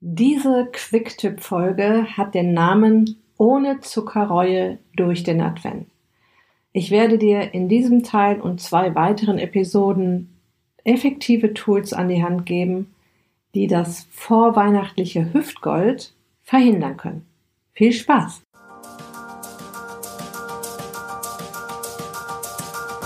[0.00, 5.88] Diese Quicktip-Folge hat den Namen Ohne Zuckerreue durch den Advent.
[6.72, 10.38] Ich werde dir in diesem Teil und zwei weiteren Episoden
[10.84, 12.94] effektive Tools an die Hand geben,
[13.56, 17.26] die das vorweihnachtliche Hüftgold verhindern können.
[17.72, 18.42] Viel Spaß!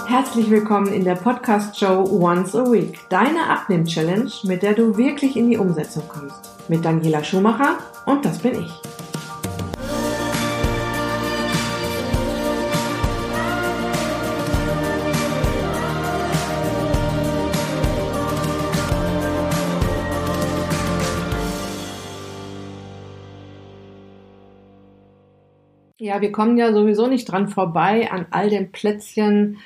[0.09, 5.49] Herzlich willkommen in der Podcast-Show Once a Week, deine Abnehm-Challenge, mit der du wirklich in
[5.49, 6.52] die Umsetzung kommst.
[6.73, 7.77] Mit Daniela Schumacher
[8.07, 8.73] und das bin ich.
[25.99, 29.59] Ja, wir kommen ja sowieso nicht dran vorbei an all den Plätzchen,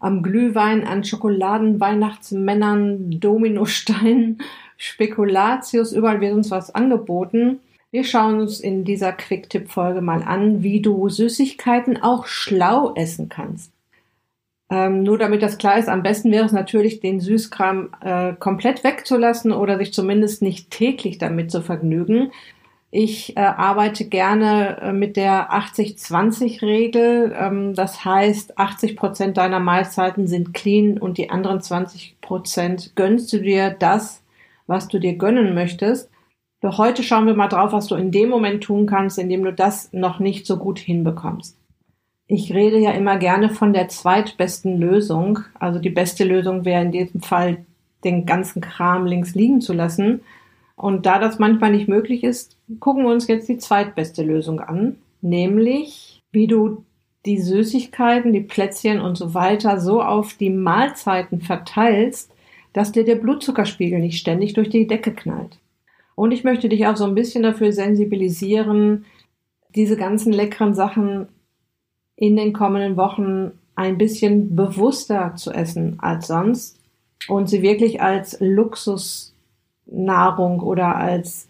[0.00, 4.40] am Glühwein, an Schokoladenweihnachtsmännern, Dominosteinen,
[4.78, 7.58] Spekulatius, überall wird uns was angeboten.
[7.90, 13.72] Wir schauen uns in dieser Quick-Tipp-Folge mal an, wie du Süßigkeiten auch schlau essen kannst.
[14.70, 18.84] Ähm, nur damit das klar ist, am besten wäre es natürlich, den Süßkram äh, komplett
[18.84, 22.30] wegzulassen oder sich zumindest nicht täglich damit zu vergnügen.
[22.90, 27.34] Ich äh, arbeite gerne äh, mit der 80-20-Regel.
[27.36, 33.32] Ähm, das heißt, 80 Prozent deiner Mahlzeiten sind clean und die anderen 20 Prozent gönnst
[33.32, 34.22] du dir das,
[34.68, 36.08] was du dir gönnen möchtest.
[36.60, 39.42] Doch heute schauen wir mal drauf, was du in dem Moment tun kannst, in dem
[39.42, 41.56] du das noch nicht so gut hinbekommst.
[42.26, 45.40] Ich rede ja immer gerne von der zweitbesten Lösung.
[45.58, 47.64] Also die beste Lösung wäre in diesem Fall,
[48.04, 50.20] den ganzen Kram links liegen zu lassen.
[50.76, 54.96] Und da das manchmal nicht möglich ist, gucken wir uns jetzt die zweitbeste Lösung an,
[55.20, 56.84] nämlich wie du
[57.26, 62.30] die Süßigkeiten, die Plätzchen und so weiter so auf die Mahlzeiten verteilst,
[62.78, 65.58] dass dir der Blutzuckerspiegel nicht ständig durch die Decke knallt.
[66.14, 69.04] Und ich möchte dich auch so ein bisschen dafür sensibilisieren,
[69.74, 71.26] diese ganzen leckeren Sachen
[72.14, 76.78] in den kommenden Wochen ein bisschen bewusster zu essen als sonst
[77.26, 79.34] und sie wirklich als Luxus
[79.86, 81.48] Nahrung oder als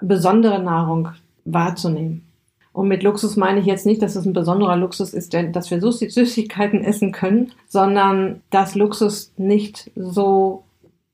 [0.00, 1.10] besondere Nahrung
[1.44, 2.26] wahrzunehmen.
[2.78, 5.80] Und mit Luxus meine ich jetzt nicht, dass es ein besonderer Luxus ist, dass wir
[5.80, 10.62] Süßigkeiten essen können, sondern dass Luxus nicht so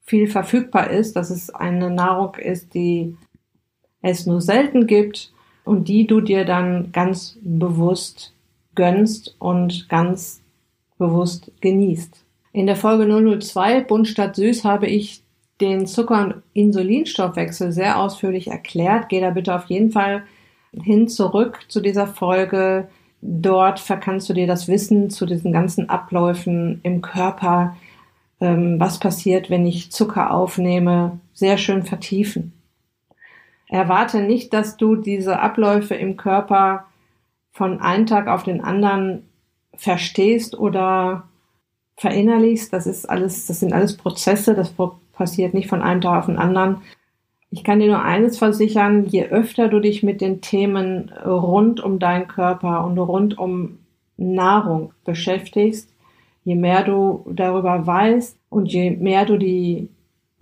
[0.02, 3.16] viel verfügbar ist, dass es eine Nahrung ist, die
[4.02, 5.32] es nur selten gibt
[5.64, 8.34] und die du dir dann ganz bewusst
[8.74, 10.42] gönnst und ganz
[10.98, 12.26] bewusst genießt.
[12.52, 13.06] In der Folge
[13.40, 15.22] 002 Bunt statt Süß habe ich
[15.62, 19.08] den Zucker- und Insulinstoffwechsel sehr ausführlich erklärt.
[19.08, 20.24] Geh da bitte auf jeden Fall
[20.82, 22.88] hin zurück zu dieser Folge.
[23.20, 27.76] Dort kannst du dir das Wissen zu diesen ganzen Abläufen im Körper,
[28.40, 32.52] ähm, was passiert, wenn ich Zucker aufnehme, sehr schön vertiefen.
[33.68, 36.84] Erwarte nicht, dass du diese Abläufe im Körper
[37.52, 39.28] von einem Tag auf den anderen
[39.76, 41.24] verstehst oder
[41.96, 42.72] verinnerlichst.
[42.72, 44.54] Das ist alles, das sind alles Prozesse.
[44.54, 44.74] Das
[45.12, 46.82] passiert nicht von einem Tag auf den anderen.
[47.54, 52.00] Ich kann dir nur eines versichern, je öfter du dich mit den Themen rund um
[52.00, 53.78] deinen Körper und rund um
[54.16, 55.88] Nahrung beschäftigst,
[56.42, 59.88] je mehr du darüber weißt und je mehr du die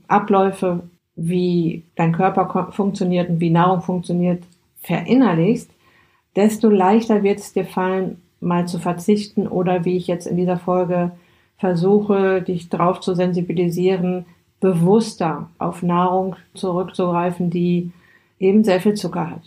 [0.08, 0.84] Abläufe,
[1.14, 4.42] wie dein Körper funktioniert und wie Nahrung funktioniert,
[4.80, 5.70] verinnerlichst,
[6.34, 10.56] desto leichter wird es dir fallen, mal zu verzichten oder wie ich jetzt in dieser
[10.56, 11.10] Folge
[11.58, 14.24] versuche, dich darauf zu sensibilisieren,
[14.62, 17.90] bewusster auf Nahrung zurückzugreifen, die
[18.38, 19.42] eben sehr viel Zucker hat.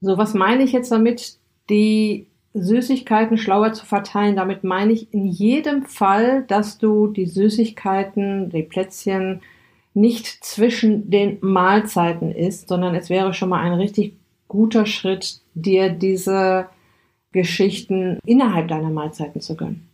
[0.00, 1.38] So, was meine ich jetzt damit,
[1.70, 4.34] die Süßigkeiten schlauer zu verteilen?
[4.34, 9.40] Damit meine ich in jedem Fall, dass du die Süßigkeiten, die Plätzchen
[9.94, 14.14] nicht zwischen den Mahlzeiten isst, sondern es wäre schon mal ein richtig
[14.48, 16.66] guter Schritt, dir diese
[17.30, 19.91] Geschichten innerhalb deiner Mahlzeiten zu gönnen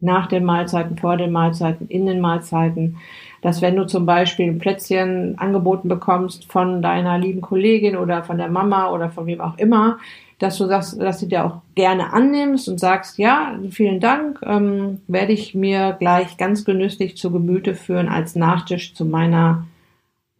[0.00, 2.98] nach den Mahlzeiten, vor den Mahlzeiten, in den Mahlzeiten,
[3.42, 8.38] dass wenn du zum Beispiel ein Plätzchen angeboten bekommst von deiner lieben Kollegin oder von
[8.38, 9.98] der Mama oder von wem auch immer,
[10.38, 15.00] dass du sagst, dass du dir auch gerne annimmst und sagst, ja, vielen Dank, ähm,
[15.06, 19.66] werde ich mir gleich ganz genüsslich zu Gemüte führen als Nachtisch zu meiner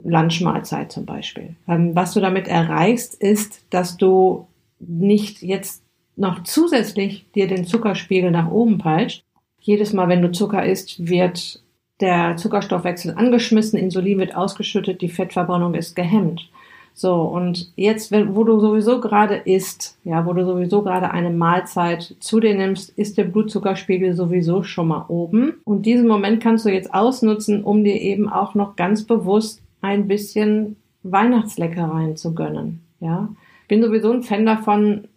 [0.04, 1.56] Lunchmahlzeit zum Beispiel.
[1.66, 4.46] Ähm, was du damit erreichst, ist, dass du
[4.78, 5.82] nicht jetzt
[6.16, 9.22] noch zusätzlich dir den Zuckerspiegel nach oben peitscht,
[9.66, 11.60] jedes Mal, wenn du Zucker isst, wird
[12.00, 16.48] der Zuckerstoffwechsel angeschmissen, Insulin wird ausgeschüttet, die Fettverbrennung ist gehemmt.
[16.94, 22.16] So, und jetzt, wo du sowieso gerade isst, ja, wo du sowieso gerade eine Mahlzeit
[22.20, 25.54] zu dir nimmst, ist der Blutzuckerspiegel sowieso schon mal oben.
[25.64, 30.08] Und diesen Moment kannst du jetzt ausnutzen, um dir eben auch noch ganz bewusst ein
[30.08, 32.80] bisschen Weihnachtsleckereien zu gönnen.
[33.00, 33.28] Ja,
[33.68, 35.08] bin sowieso ein Fan davon,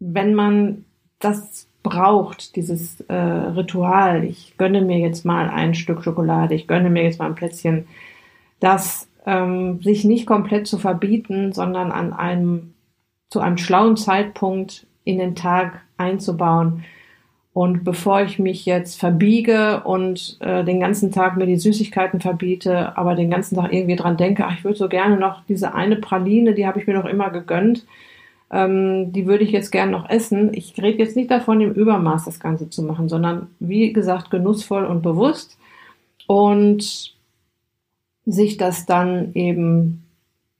[0.00, 0.84] wenn man
[1.20, 4.24] das braucht, dieses äh, Ritual.
[4.24, 7.86] Ich gönne mir jetzt mal ein Stück Schokolade, ich gönne mir jetzt mal ein Plätzchen,
[8.60, 12.74] das ähm, sich nicht komplett zu verbieten, sondern an einem
[13.30, 16.84] zu einem schlauen Zeitpunkt in den Tag einzubauen.
[17.52, 22.98] Und bevor ich mich jetzt verbiege und äh, den ganzen Tag mir die Süßigkeiten verbiete,
[22.98, 25.96] aber den ganzen Tag irgendwie dran denke, ach, ich würde so gerne noch diese eine
[25.96, 27.86] Praline, die habe ich mir noch immer gegönnt,
[28.50, 30.52] ähm, die würde ich jetzt gerne noch essen.
[30.54, 34.84] Ich rede jetzt nicht davon, im Übermaß das Ganze zu machen, sondern wie gesagt, genussvoll
[34.84, 35.58] und bewusst.
[36.26, 37.14] Und
[38.24, 40.04] sich das dann eben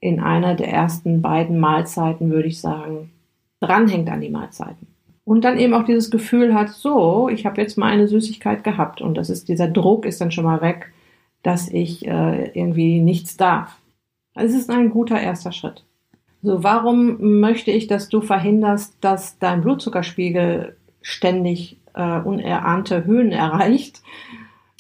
[0.01, 3.11] in einer der ersten beiden Mahlzeiten, würde ich sagen,
[3.61, 4.87] dranhängt an die Mahlzeiten.
[5.25, 9.01] Und dann eben auch dieses Gefühl hat, so, ich habe jetzt mal eine Süßigkeit gehabt
[9.01, 10.93] und das ist, dieser Druck ist dann schon mal weg,
[11.43, 13.77] dass ich äh, irgendwie nichts darf.
[14.35, 15.86] Es ist ein guter erster Schritt.
[16.47, 24.01] So, warum möchte ich, dass du verhinderst, dass dein Blutzuckerspiegel ständig äh, unerahnte Höhen erreicht?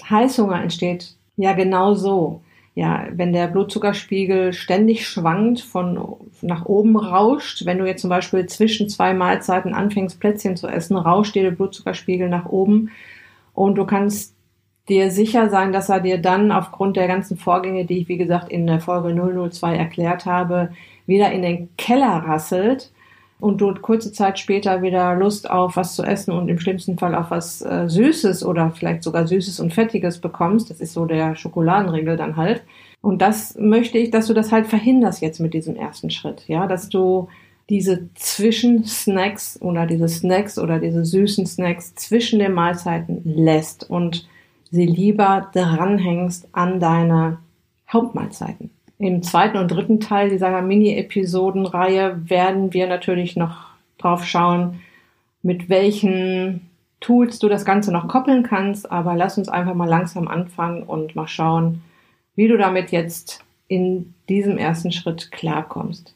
[0.09, 2.41] Heißhunger entsteht ja genau so
[2.77, 5.99] ja, wenn der Blutzuckerspiegel ständig schwankt, von
[6.41, 10.97] nach oben rauscht, wenn du jetzt zum Beispiel zwischen zwei Mahlzeiten anfängst, Plätzchen zu essen,
[10.97, 12.91] rauscht dir der Blutzuckerspiegel nach oben
[13.55, 14.36] und du kannst
[14.88, 18.50] dir sicher sein, dass er dir dann aufgrund der ganzen Vorgänge, die ich wie gesagt
[18.50, 19.15] in der Folge
[19.50, 20.71] 002 erklärt habe,
[21.06, 22.93] wieder in den Keller rasselt
[23.38, 27.15] und du kurze Zeit später wieder Lust auf was zu essen und im schlimmsten Fall
[27.15, 30.71] auf was äh, Süßes oder vielleicht sogar Süßes und Fettiges bekommst.
[30.71, 32.62] Das ist so der Schokoladenregel dann halt.
[33.03, 36.44] Und das möchte ich, dass du das halt verhinderst jetzt mit diesem ersten Schritt.
[36.49, 37.29] Ja, dass du
[37.69, 44.27] diese Zwischensnacks oder diese Snacks oder diese süßen Snacks zwischen den Mahlzeiten lässt und
[44.76, 47.38] sie lieber dranhängst an deine
[47.93, 48.70] Hauptmahlzeiten.
[48.99, 53.67] Im zweiten und dritten Teil dieser Mini-Episodenreihe werden wir natürlich noch
[53.99, 54.81] drauf schauen,
[55.43, 56.70] mit welchen
[57.00, 58.90] Tools du das Ganze noch koppeln kannst.
[58.90, 61.82] Aber lass uns einfach mal langsam anfangen und mal schauen,
[62.37, 66.14] wie du damit jetzt in diesem ersten Schritt klarkommst.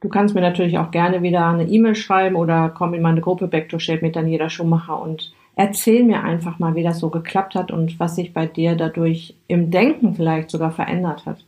[0.00, 3.48] Du kannst mir natürlich auch gerne wieder eine E-Mail schreiben oder komm in meine Gruppe
[3.48, 7.56] Back to Shape mit Daniela Schumacher und erzähl mir einfach mal, wie das so geklappt
[7.56, 11.44] hat und was sich bei dir dadurch im Denken vielleicht sogar verändert hat.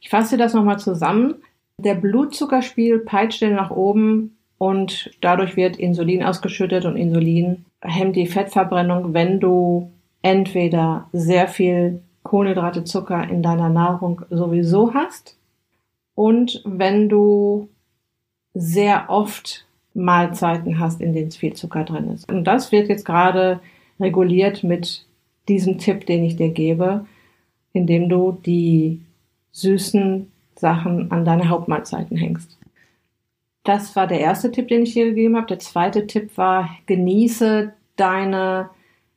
[0.00, 1.34] Ich fasse das nochmal zusammen.
[1.76, 8.28] Der Blutzuckerspiegel peitscht den nach oben und dadurch wird Insulin ausgeschüttet und Insulin hemmt die
[8.28, 9.90] Fettverbrennung, wenn du
[10.22, 15.36] entweder sehr viel Kohlenhydrate, Zucker in deiner Nahrung sowieso hast
[16.14, 17.68] und wenn du
[18.54, 22.30] sehr oft Mahlzeiten hast, in denen viel Zucker drin ist.
[22.30, 23.60] Und das wird jetzt gerade
[23.98, 25.04] reguliert mit
[25.48, 27.06] diesem Tipp, den ich dir gebe,
[27.72, 29.00] indem du die
[29.52, 32.56] süßen Sachen an deine Hauptmahlzeiten hängst.
[33.64, 35.46] Das war der erste Tipp, den ich dir gegeben habe.
[35.46, 38.70] Der zweite Tipp war, genieße deine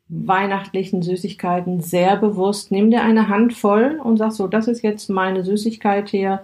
[0.09, 2.71] weihnachtlichen Süßigkeiten sehr bewusst.
[2.71, 6.43] Nimm dir eine Handvoll und sag so, das ist jetzt meine Süßigkeit hier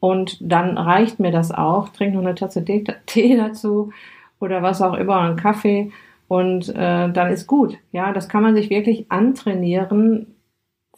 [0.00, 1.88] und dann reicht mir das auch.
[1.88, 3.92] Trink noch eine Tasse Tee dazu
[4.40, 5.90] oder was auch immer, einen Kaffee
[6.28, 7.78] und äh, dann ist gut.
[7.90, 10.26] Ja, das kann man sich wirklich antrainieren,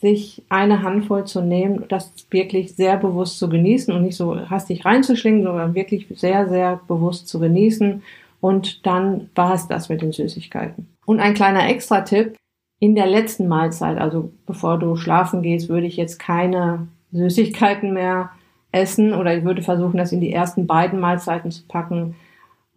[0.01, 4.85] sich eine Handvoll zu nehmen, das wirklich sehr bewusst zu genießen und nicht so hastig
[4.85, 8.03] reinzuschlingen, sondern wirklich sehr, sehr bewusst zu genießen.
[8.41, 10.89] Und dann war es das mit den Süßigkeiten.
[11.05, 12.35] Und ein kleiner Extra-Tipp.
[12.83, 18.31] In der letzten Mahlzeit, also bevor du schlafen gehst, würde ich jetzt keine Süßigkeiten mehr
[18.73, 22.15] essen oder ich würde versuchen, das in die ersten beiden Mahlzeiten zu packen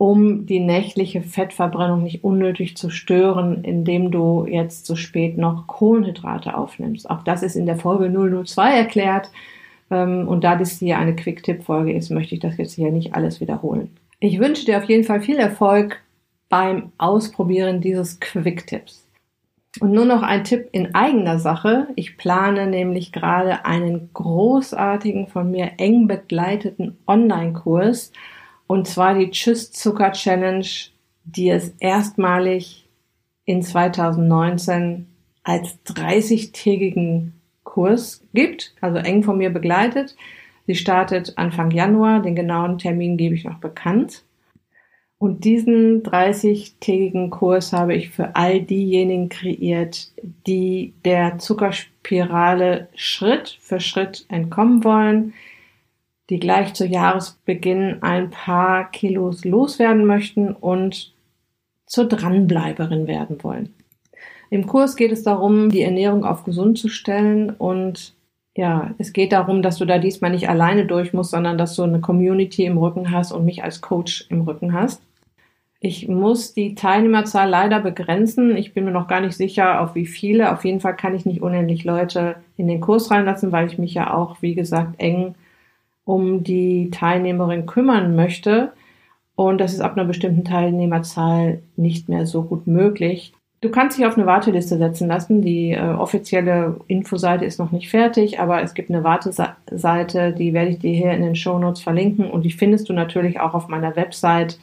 [0.04, 6.58] um die nächtliche Fettverbrennung nicht unnötig zu stören, indem du jetzt so spät noch Kohlenhydrate
[6.58, 7.10] aufnimmst.
[7.10, 9.32] Auch das ist in der Folge 002 erklärt.
[9.90, 13.40] Ähm, und da das hier eine Quick-Tipp-Folge ist, möchte ich das jetzt hier nicht alles
[13.40, 13.92] wiederholen.
[14.20, 16.02] Ich wünsche dir auf jeden Fall viel Erfolg
[16.50, 19.03] beim Ausprobieren dieses Quick-Tipps.
[19.80, 21.88] Und nur noch ein Tipp in eigener Sache.
[21.96, 28.12] Ich plane nämlich gerade einen großartigen, von mir eng begleiteten Online-Kurs
[28.68, 30.66] und zwar die Tschüss Zucker Challenge,
[31.26, 32.88] die es erstmalig
[33.46, 35.08] in 2019
[35.44, 40.16] als 30-tägigen Kurs gibt, also eng von mir begleitet.
[40.66, 44.24] Sie startet Anfang Januar, den genauen Termin gebe ich noch bekannt.
[45.24, 50.12] Und diesen 30-tägigen Kurs habe ich für all diejenigen kreiert,
[50.46, 55.34] die der Zuckerspirale Schritt für Schritt entkommen wollen,
[56.30, 61.14] die gleich zu Jahresbeginn ein paar Kilos loswerden möchten und
[61.86, 63.74] zur Dranbleiberin werden wollen.
[64.50, 68.14] Im Kurs geht es darum, die Ernährung auf gesund zu stellen und
[68.58, 71.84] ja, es geht darum, dass du da diesmal nicht alleine durch musst, sondern dass du
[71.84, 75.02] eine Community im Rücken hast und mich als Coach im Rücken hast.
[75.86, 78.56] Ich muss die Teilnehmerzahl leider begrenzen.
[78.56, 80.54] Ich bin mir noch gar nicht sicher, auf wie viele.
[80.54, 83.94] Auf jeden Fall kann ich nicht unendlich Leute in den Kurs reinlassen, weil ich mich
[83.94, 85.36] ja auch, wie gesagt, eng
[86.06, 88.72] um die Teilnehmerin kümmern möchte.
[89.36, 93.34] Und das ist ab einer bestimmten Teilnehmerzahl nicht mehr so gut möglich.
[93.60, 95.42] Du kannst dich auf eine Warteliste setzen lassen.
[95.42, 100.72] Die äh, offizielle Infoseite ist noch nicht fertig, aber es gibt eine Warteseite, die werde
[100.72, 103.68] ich dir hier in den Show Notes verlinken und die findest du natürlich auch auf
[103.68, 104.60] meiner Website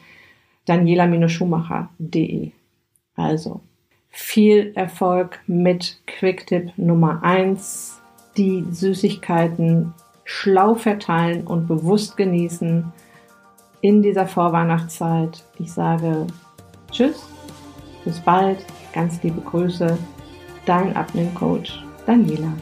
[0.66, 2.52] daniela-schumacher.de.
[3.16, 3.60] Also
[4.08, 8.00] viel Erfolg mit Quicktip Nummer eins:
[8.36, 12.92] Die Süßigkeiten schlau verteilen und bewusst genießen
[13.80, 15.44] in dieser Vorweihnachtszeit.
[15.58, 16.26] Ich sage
[16.90, 17.26] Tschüss,
[18.04, 19.96] bis bald Ganz liebe Grüße,
[20.66, 22.52] dein Abnehmcoach Daniela.